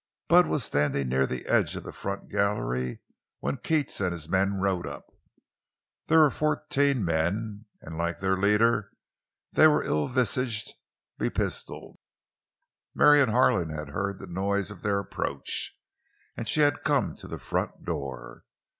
Bud 0.29 0.47
was 0.47 0.63
standing 0.63 1.09
near 1.09 1.27
the 1.27 1.45
edge 1.45 1.75
of 1.75 1.83
the 1.83 1.91
front 1.91 2.27
gallery 2.27 3.01
when 3.39 3.57
Keats 3.57 4.01
and 4.01 4.11
his 4.11 4.27
men 4.27 4.55
rode 4.55 4.87
up. 4.87 5.05
There 6.07 6.17
were 6.21 6.31
fourteen 6.31 6.97
of 7.01 7.05
the 7.05 7.11
men, 7.13 7.65
and, 7.81 7.99
like 7.99 8.17
their 8.19 8.35
leader, 8.35 8.93
they 9.51 9.67
were 9.67 9.83
ill 9.83 10.07
visaged, 10.07 10.73
bepistoled. 11.19 11.99
Marion 12.95 13.29
Harlan 13.29 13.69
had 13.69 13.89
heard 13.89 14.17
the 14.17 14.25
noise 14.25 14.71
of 14.71 14.81
their 14.81 14.97
approach, 14.97 15.77
and 16.35 16.49
she 16.49 16.61
had 16.61 16.81
come 16.81 17.15
to 17.17 17.27
the 17.27 17.37
front 17.37 17.85
door. 17.85 18.43